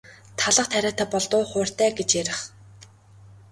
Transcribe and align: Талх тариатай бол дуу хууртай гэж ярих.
Талх 0.39 0.67
тариатай 0.71 1.07
бол 1.11 1.25
дуу 1.31 1.43
хууртай 1.51 1.89
гэж 1.97 2.09
ярих. 2.21 2.39